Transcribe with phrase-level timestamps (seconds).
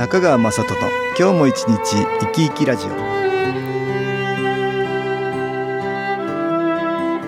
[0.00, 0.68] 中川雅人の
[1.18, 1.78] 今日も一日
[2.20, 2.88] 生き生きラジオ。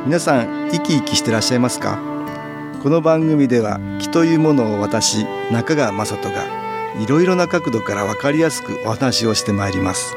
[0.06, 1.98] 皆さん生き生きしてらっしゃいますか？
[2.82, 6.46] この番組では気というものを私中川雅人が
[6.98, 10.16] いろいろな角度からわかりやすくお話をしてまいります。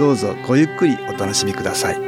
[0.00, 2.07] どうぞごゆっくりお楽しみください。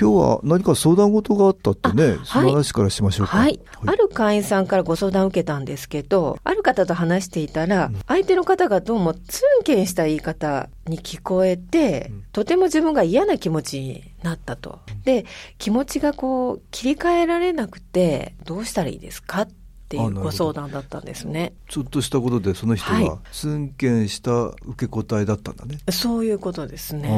[0.00, 3.36] 今日は何か相談事があったってね、その話からしましょうか。
[3.36, 3.58] はい。
[3.84, 14.78] ある会員さんからご相談を受けたんですけど、ある方と話していたら、相手の方がどうもツンケンした言い方に聞こえて、とても自分が嫌な気持ちになったと。
[15.04, 15.26] で、
[15.58, 19.48] 気持ちがこう切り替えられなくて、どうしたらいいですかっ
[19.88, 21.54] ていうご相談だったんですね。
[21.68, 25.78] ちょっとしたことでその人がツンケンした受け答えだったんだね。
[25.90, 27.08] そういうことですね。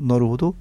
[0.00, 0.54] なるほど。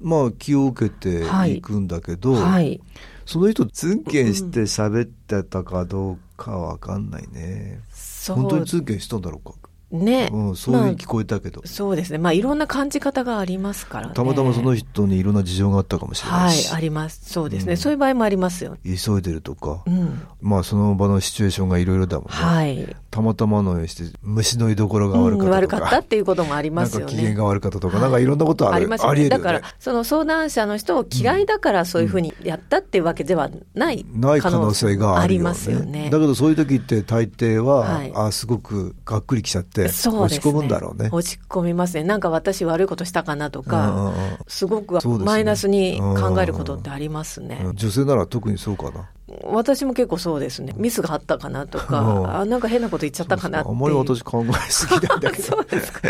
[0.00, 2.42] まあ気を受けていくんだけど、はい。
[2.42, 2.80] はい、
[3.26, 7.80] その人ツンケンして喋ってたかどうかわかんないね、
[8.28, 9.67] うん、本当にツンケンしたんだろうか？
[9.90, 12.18] ね、うん、そういう聞こえたけど、まあ、そうですね。
[12.18, 14.14] まあいろんな感じ方がありますからね。
[14.14, 17.20] たまたまその人にいろんな事情があったかもしれないはいあります。
[17.24, 18.76] そうですね、うん、そういう場合もありますよ。
[18.84, 27.06] 急いでるとか、うん、まあその場のシチュエーションがいろいろだもんね、はい、たまたまのようにして虫の居所が悪かったとか、悪かったっていうこともありますよね。
[27.06, 36.10] なんか機嫌が悪かったとか、なんかいろんなことある、ありますよね、ね、だからその相談者の人を嫌いだからそういうふうにやったっていうわけではないない可能性がありますよね。
[36.10, 40.08] だけどそういう時って大抵は、はい、あすごくがっくりきちゃって落ち
[40.40, 41.08] 込むむんだろうね。
[41.12, 42.04] 落ち込みますね。
[42.04, 44.12] なんか私悪いことしたかなとか、
[44.46, 47.66] すごくマイナスに考えることってありますね。
[47.74, 49.08] 女性なら特にそうかな。
[49.44, 50.72] 私も結構そうですね。
[50.76, 55.42] ミスがあったかなとか、あなんか変なこと言っちゃったかなってあんまり私考えすぎないんだけど。
[55.52, 56.00] そうですか。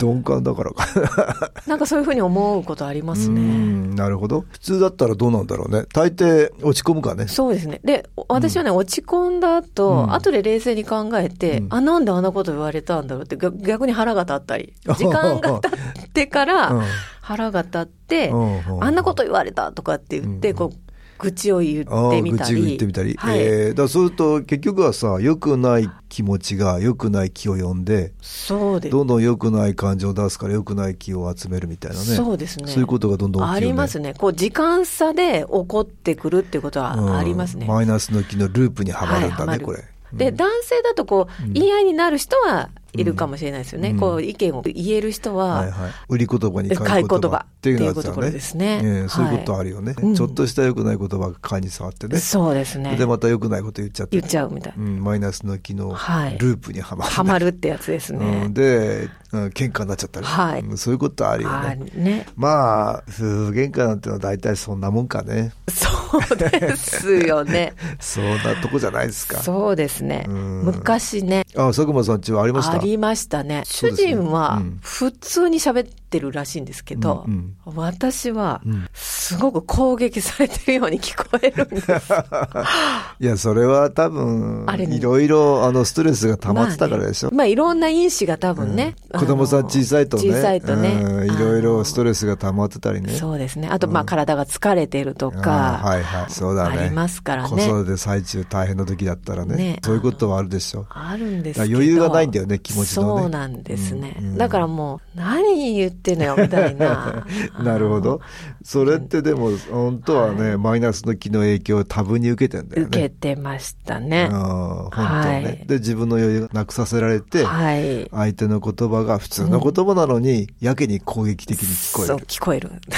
[0.00, 1.50] 鈍感だからか。
[1.66, 3.96] なんかそういうふうに思うことありますね。
[3.96, 4.44] なるほど。
[4.48, 5.86] 普通だったらどうなんだろうね。
[5.92, 7.26] 大抵落ち込むかね。
[7.26, 7.80] そうですね。
[7.82, 15.76] で、私はね、うん、落ち込んだ後、うん、後で冷静に考えて、うん、あ、なんであんなこと言われたんだろうって逆に腹が立ったり、 時間が経
[16.06, 16.80] ってから
[17.20, 18.32] 腹が立って、
[18.80, 20.87] あんなこと言われたとかって言って、こう、
[21.18, 22.54] 愚痴を言ってみたり。
[22.54, 23.14] 愚痴言ってみたり。
[23.14, 28.92] はい、えー、だそうすると結局はさ、良くない気持ちが良くない気を呼んで、そうです。
[28.92, 32.04] どんどん良くない感情を出すから良くない気を集めるみたいなね。
[32.04, 32.68] そうですね。
[32.68, 34.14] そういうことがどんどん、ね、ありますね。
[34.14, 37.66] こう時間差で起こってくるっていうことはありますね。
[37.66, 39.84] マイナスの気のループにはまるんだね、はい、これ。
[40.12, 43.90] で、男性だとこう、言い合いになる人はいるかもしれないですよね。
[43.90, 48.80] うん、こう、意見を言える人は、はいはい、売り言葉に買い言葉っていうところですね。
[48.82, 52.18] えー、そういうことあるよね、はい、ちょっとした良くない言葉が勘に触ってね。
[52.18, 52.96] そうですね。
[52.96, 54.16] で、また良くないこと言っちゃって。
[54.18, 54.84] 言っちゃうみたいな。
[54.84, 58.42] うん、マイナスの機能、ループにはまる、はまるってやつですね。
[58.46, 61.90] うん、で、うん、喧嘩になっちゃったり、はい、そういうことあるよね。
[61.94, 65.52] ねまあ、夫婦喧嘩なんてのは大体そんなもんかね。
[65.68, 65.88] そ
[66.32, 67.74] うですよね。
[68.00, 69.38] そんなとこじゃないですか。
[69.38, 70.24] そうですね。
[70.28, 71.44] 昔ね。
[71.54, 72.74] あ、佐久間さんちはありました？
[72.74, 73.62] ありましたね。
[73.64, 78.62] 主人は普通に喋ってるらしいんですけど、うんうん、私は
[78.94, 81.92] すごく攻撃されてるように聞こえるんです。
[83.20, 87.28] いや、それは多分、いろいろあのストレスが溜まってたからでしょ。
[87.28, 88.94] まあ、ね、まあ、いろんな因子が多分ね。
[89.12, 90.22] うん、子供さん小さいとね。
[90.22, 91.26] 小さいとね。
[91.26, 93.12] いろいろストレスが溜まってたりね。
[93.12, 93.68] そうですね。
[93.70, 96.30] あと、まあ、体が疲れてるとか、はいはい。
[96.30, 96.78] そうだね。
[96.78, 97.48] ありますからね。
[97.50, 99.56] 子育て最中大変な時だったらね。
[99.56, 100.86] ねそういうことはあるでしょ。
[100.88, 101.74] あるんですけど。
[101.74, 104.16] 余裕がないんだよね、気持ちの、ね、そうなんですね。
[104.36, 107.26] だからもう、何言ってんのよ、みたいな。
[107.64, 108.20] なるほど。
[108.62, 112.88] それってでも、本当はね、はい、マイナスの気の影響を多分に受けてんだよね。
[112.88, 114.28] 受けてましたね。
[114.28, 122.08] 本当ね、はい、で、自分の余裕がなくさせられて、はい、相手の言葉が普通の言葉なのに、やけに攻撃的に聞こえる。
[122.08, 122.70] そう、聞こえる。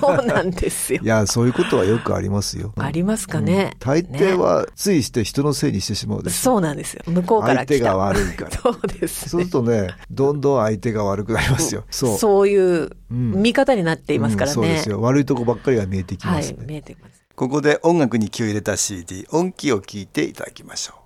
[0.00, 1.00] そうなんですよ。
[1.00, 2.72] いや、そういうことはよくありますよ。
[2.76, 3.70] ありますかね。
[3.74, 6.28] うん、大抵は、ついして人のせいにしてしまう。
[6.30, 7.02] そうなんですよ。
[7.06, 8.50] 向こうから相手が悪いから。
[8.58, 11.84] そうです、ね、そうするとね、どんどん相手が悪くなりますよ。
[11.90, 12.18] そう。
[12.18, 14.54] そういう見方になっていますからね。
[14.54, 15.00] そうですよ。
[15.00, 16.58] 悪いとこばっかりが見えてきますね。
[16.58, 17.22] はい、見えてきます。
[17.34, 21.01] ここで音楽に気を入れた CD 音気を聞いていただきましょう。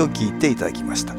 [0.00, 1.15] を聞いていただきました。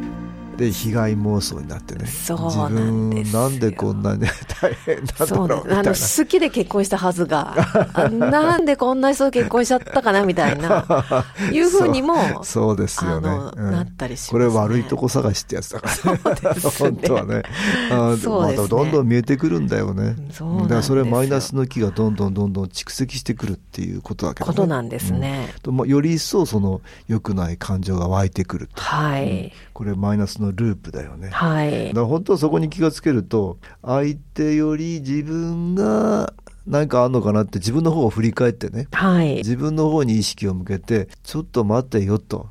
[0.57, 2.07] で被害妄想になってね。
[2.07, 4.21] そうなんです自分なんでこんなに
[4.61, 5.79] 大変なんだろうみたいな。
[5.79, 7.55] あの好きで結婚したはずが
[7.93, 10.85] あなんでこんな人と結婚しちゃったかなみたいな
[11.53, 13.29] いうふうにもそうですよね。
[13.55, 13.71] うん。
[13.71, 14.31] なったりしますね。
[14.31, 16.59] これ悪いとこ探しってやつだから、ね。
[16.79, 17.43] 本当はね。
[17.91, 18.63] あそうですね。
[18.63, 20.15] またどんどん見えてくるんだよね。
[20.31, 25.53] そうなんだからそれマイナスの気がどんどんどんどん蓄積してくるっていうことだけど、ね、ことなんですね。
[25.61, 28.81] とまあ、より一層その良くない感情が湧いてくると。
[28.81, 29.53] はい。
[29.73, 31.29] これマイナスのループだよね。
[31.29, 31.89] はい。
[31.89, 32.01] だか。
[32.01, 36.33] ら本当はそこに気がつけると相手より自分が
[36.65, 38.87] 何かあんのかなって自分の方を振り返ってね。
[38.91, 39.35] はい。
[39.37, 42.49] 自分の方に意識を向けてちょっと待ってよと。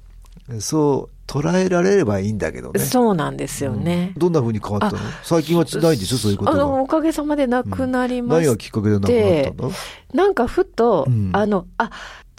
[0.60, 2.78] そう捉えられればいいんだけどね。
[2.78, 4.12] そうなんですよね。
[4.16, 4.98] どんな風に変わったの？
[5.24, 6.18] 最近はないでしょ？
[6.18, 9.72] そういうことがあの、おかげさまでなくなりまし何がきっかけでなくなったの？
[10.14, 11.30] なんかふと、うん。
[11.32, 11.90] あの、あ、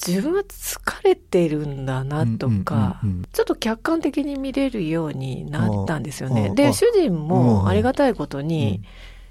[0.05, 3.25] 自分は疲れてるんだなとか、うんうんうんうん。
[3.33, 6.51] ちょっと客観的に見れるようになったんですよね。
[6.53, 8.83] で、主人うんもありがたいことに、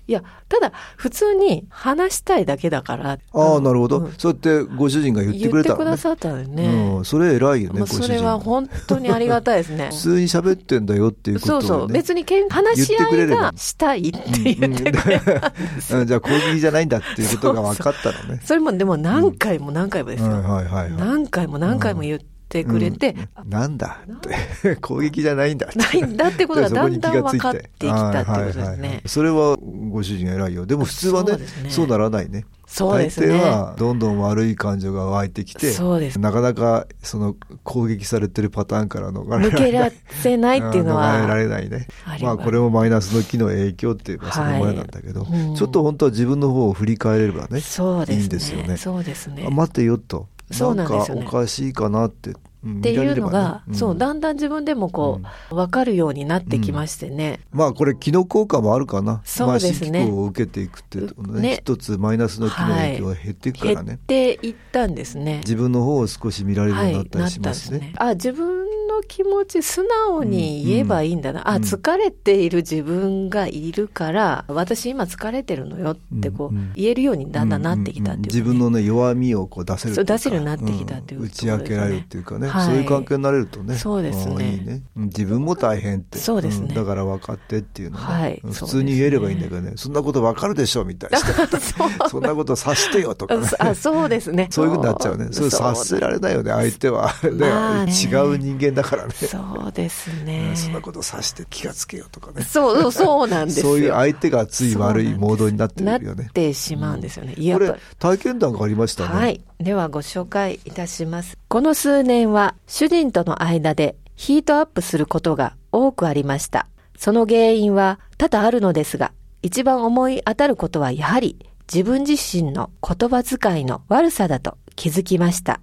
[0.09, 3.19] いや、ただ、普通に話したいだけだから。
[3.33, 6.97] ああなるほど、うんそうやってご主人が言ってくれたのね言ってくださったのね。
[6.97, 9.97] うん、それ偉いよねご主人それは本当にありがたいですね普。
[9.97, 11.89] 通に喋ってんだよっていうことを、ね、そうそう。
[11.89, 15.53] 別にけん話し合いがしたいって言ってくれた
[15.93, 20.31] うんじゃあ攻撃じゃないんだっていうことが分かったのねそれもでも何回も何回もですよ。
[20.31, 24.17] はいはいはいはい何回も何回も言ってくれて、うんなんだっ
[24.63, 24.77] て。
[24.77, 25.79] 攻撃じゃないんだって。
[25.79, 28.79] ないんだってことがだんだん分かってきたってことはいですはいはい。
[28.79, 29.03] ね。
[29.07, 29.57] それは
[29.91, 30.67] ご主人偉いよ。
[30.67, 31.71] でも普通はねね。
[31.71, 32.45] そうならないね。
[32.67, 33.29] そうですね。
[33.29, 36.19] 大抵はどんどん悪い感情が湧いてきてそうです。
[36.19, 41.87] なかなかその攻撃されてるパターンから逃れられ抜けらせないっていうのは、逃れられないね。
[42.21, 45.41] まあこれもマイナスの気の影響っていうかそのものなんだけど、はい。
[45.41, 45.55] うん。
[45.55, 48.21] ちょっと本当は自分の方を振り返れればねそうですね。
[48.21, 48.77] いいんですよね。
[48.77, 49.45] そうですね。
[49.47, 55.21] あ待ってよとそうなんですよねかおかしいかなって、うんっていうのが、見られればねそう、だんだん自分でもこ
[55.51, 57.41] う、分かるようになってきましてね。
[57.53, 65.39] まあこれ気の効果もあるかなそうですねまあ、を受けていくっていうとねね一つマイナスの気の影響が減っていくから減っね、ていったんですね。
[65.39, 67.93] 自分の方を少し見られるようになったりしますね,、ね。
[67.97, 68.66] あ、自分
[68.97, 71.49] の気持ち素直に言えばいいんだな。
[71.49, 71.69] あ、うんうん。
[71.69, 81.27] 疲れている自分がいるから、私今疲れてるのよってこう、うんうん言えるようにだんだんなってきたっていう自分のね弱みをこう出せる出せるようになってきたっていううん。
[81.27, 82.67] 打ち明けられるっていうかね、はい。
[82.67, 83.77] そういう関係になれるとね。
[83.77, 84.35] そうですね。
[84.35, 84.83] ああいいね。
[84.97, 85.05] うん。
[85.05, 86.19] 自分も大変って。
[86.19, 86.73] そうですね。
[86.73, 86.75] ん。
[86.75, 88.43] だから分かってっていうのね、はい。
[88.45, 89.73] 普通に言えればいいんだけどね。
[89.77, 91.19] そんなこと分かるでしょみたいな。
[92.09, 93.49] そんなことさしてよとかね。
[93.59, 94.49] あ、そうですね。
[94.51, 95.29] そういうふうになっちゃうね。
[95.31, 97.15] それ察せられないよね、相手は。
[97.25, 97.31] ね。
[97.31, 97.93] まあね。
[97.93, 99.13] 違う人間だからね。
[99.13, 99.39] そ
[99.69, 100.53] うですうね。
[100.53, 102.43] んそんなことさして気がつけよとかね。
[102.43, 103.67] そう、そうなんですよ。
[103.67, 106.33] そういう相手がつい悪いモードになってなるよねっ。
[106.33, 107.35] てしまうんですよね。
[107.39, 109.09] やこっぱれ体験談がありましたね。
[109.09, 109.41] はい。
[109.59, 111.37] ではご紹介いたします。
[111.49, 116.67] この数年は主人との間でヒートアップすることが多くありました。
[116.97, 119.13] その原因は多々あるのですが、
[119.43, 121.37] 一番思い当たることはやはり
[121.73, 125.61] 自分自身の言葉遣いの悪さだと気づきました。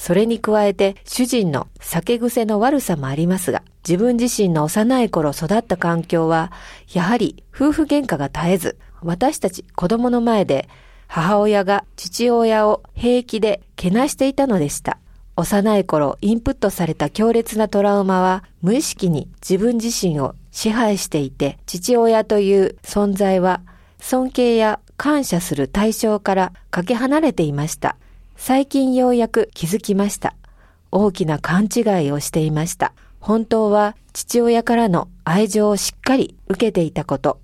[0.00, 6.52] それに加えて主人の酒癖の悪さもありますが、自分自身の幼い頃育った環境は、
[6.94, 10.70] やはり夫婦喧嘩が絶えず、私たち子供の前で
[11.06, 14.96] 母親が父親を平気でけなしていたのでした。
[15.36, 23.60] 幼い頃インプットされた強烈なトラウマは無意識に自分自身を支配していて、父親という存在は
[23.98, 27.96] 尊敬や感謝する対象からかけ離れていました。
[28.42, 30.34] 最近ようやく気づきました。
[30.90, 32.94] 大きな勘違いをしていました。
[33.20, 37.38] 本当は父親からの愛情をしっかり受けていたこと。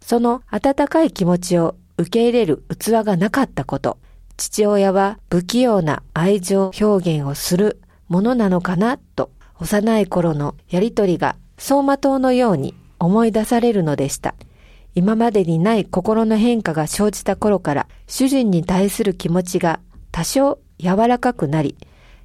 [0.00, 3.98] その温かい気持ちを受け入れる器がなかったこと。
[4.38, 7.78] 父親は不器用な愛情表現をする
[8.08, 9.30] ものなのかなと
[9.60, 14.34] 幼い頃のやりとりが走馬灯のように思い出されるのでした。
[14.94, 19.80] 今までにない心の変化が生じた頃から主人に対する気持ちが
[20.12, 21.76] 多少柔らかくなり、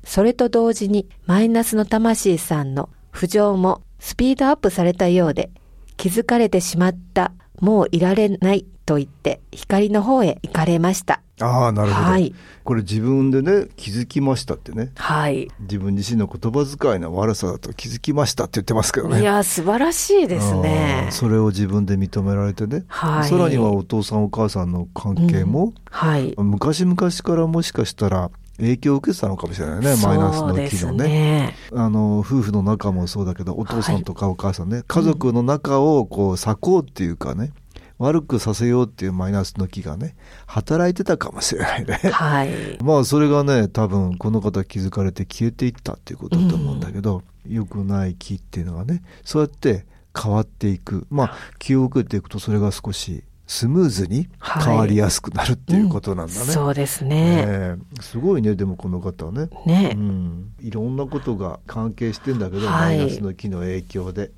[0.04, 5.52] それと同時にマイナスの魂さんの浮上もスピードアップされたようで、
[5.98, 11.22] 気づかれてしまった、もういられないと言って光の方へ行かれました。
[11.42, 12.34] ああ、なるほど、はい
[12.64, 14.92] これ自分でね、気づきましたってね。
[14.96, 15.52] はい。
[15.60, 19.22] 自分自身の言葉遣いの悪さだと気づきましたって言ってますけどね。
[19.22, 21.10] いや、素晴らしいですね。
[21.12, 22.86] それを自分で認められてね。
[22.88, 26.34] はいさらにはお父さんお母さんの関係も、はい。
[26.38, 31.08] 昔々からもしかしたら影響を受けてたのかもしれないね、マイナスの機能ね。
[31.08, 31.56] ね。
[31.74, 37.52] あの夫婦の仲もそうだけどお父さんとかお母さんね、家族の仲をこう裂こうっていうかね
[37.98, 40.16] 悪くさせようっていうマイナスの気がね
[40.48, 41.96] 働いてたかもしれないね。
[41.96, 42.50] はい。
[42.84, 49.86] まあそれがね多分この方気づかれて消えていったっていうことだと思うんだけど、良くない気っていうのがねそうやって
[50.18, 56.40] 変わっていくまあ気を受けていくとそれが少しスムーズに変わりやすくなるっていうことなんだね。
[56.40, 57.46] うんそうですね。
[57.48, 59.50] ええすごいねでもこの方はね。
[59.66, 60.00] ねう。
[60.00, 64.32] ん、いろんなことが関係してんだけど、はいマイナスの気の影響で。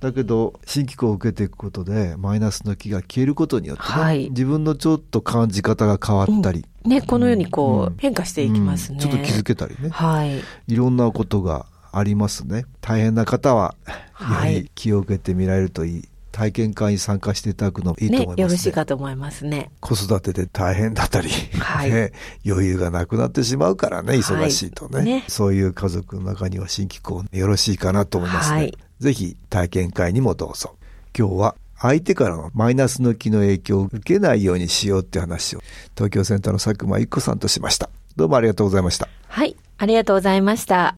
[0.00, 8.98] だけど新機構を受けていくことでマイナスの気が消えることによってね、はい自分のちょっと感じ方が変わったり、ね、このようにこう、うん変化していきますね。
[9.02, 10.40] うんちょっと気づけたりねはい。
[10.68, 13.74] いろんなことがありますね大変な方は
[14.12, 18.42] はいやはり気を受けてみられるといい体験会に参加していただくのいいとね思いますね。
[18.42, 19.72] よろしいかと思いますね。
[19.80, 21.28] 子育てで大変だったり、
[21.58, 21.90] はい。
[21.90, 22.12] ね
[22.46, 25.24] 余裕がなくなってしまうからね忙しいとね,、ね。
[25.26, 28.78] そういう家族の中には新機構よろしいかなと思いますね、はい。
[29.00, 30.76] ぜひ体験会にもどうぞ。
[31.18, 35.60] 今日は相手からのマイナスの気の影響を受けないようにしようって話を
[35.96, 37.90] 東京センターの佐久間一子さんとしました。
[38.14, 39.08] どうもありがとうございました。
[39.26, 39.56] はい。
[39.76, 40.97] ありがとうございました。